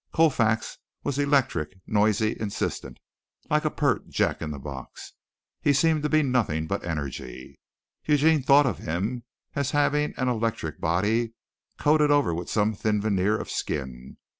[0.13, 2.97] Colfax was electric, noisy, insistent,
[3.51, 5.13] like a pert jack in the box;
[5.61, 7.59] he seemed to be nothing but energy.
[8.05, 11.33] Eugene thought of him as having an electric body
[11.77, 14.17] coated over with some thin veneer of skin.